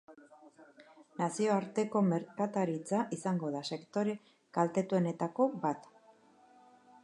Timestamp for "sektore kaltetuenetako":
3.75-5.49